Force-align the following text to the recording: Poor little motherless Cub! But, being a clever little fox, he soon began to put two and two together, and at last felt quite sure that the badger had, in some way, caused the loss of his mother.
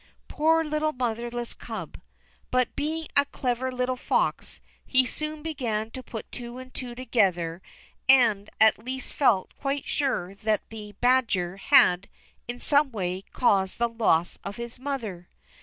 Poor 0.27 0.63
little 0.63 0.93
motherless 0.93 1.53
Cub! 1.53 2.01
But, 2.49 2.75
being 2.75 3.07
a 3.15 3.23
clever 3.25 3.71
little 3.71 3.95
fox, 3.97 4.59
he 4.83 5.05
soon 5.05 5.43
began 5.43 5.91
to 5.91 6.01
put 6.01 6.31
two 6.31 6.57
and 6.57 6.73
two 6.73 6.95
together, 6.95 7.61
and 8.09 8.49
at 8.59 8.83
last 8.83 9.13
felt 9.13 9.55
quite 9.57 9.85
sure 9.85 10.33
that 10.33 10.67
the 10.71 10.93
badger 11.01 11.57
had, 11.57 12.09
in 12.47 12.59
some 12.59 12.89
way, 12.91 13.21
caused 13.31 13.77
the 13.77 13.87
loss 13.89 14.39
of 14.43 14.55
his 14.55 14.79
mother. 14.79 15.29